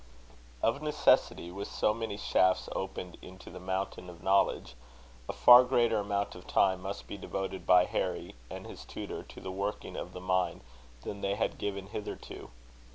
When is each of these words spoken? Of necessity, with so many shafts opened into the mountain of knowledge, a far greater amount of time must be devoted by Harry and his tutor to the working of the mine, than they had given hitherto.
Of 0.63 0.81
necessity, 0.81 1.51
with 1.51 1.67
so 1.67 1.93
many 1.93 2.17
shafts 2.17 2.67
opened 2.75 3.19
into 3.21 3.51
the 3.51 3.59
mountain 3.59 4.09
of 4.09 4.23
knowledge, 4.23 4.73
a 5.29 5.31
far 5.31 5.63
greater 5.63 5.99
amount 5.99 6.33
of 6.33 6.47
time 6.47 6.81
must 6.81 7.05
be 7.05 7.19
devoted 7.19 7.67
by 7.67 7.85
Harry 7.85 8.33
and 8.49 8.65
his 8.65 8.83
tutor 8.83 9.21
to 9.21 9.39
the 9.39 9.51
working 9.51 9.95
of 9.95 10.13
the 10.13 10.19
mine, 10.19 10.61
than 11.03 11.21
they 11.21 11.35
had 11.35 11.59
given 11.59 11.85
hitherto. 11.85 12.49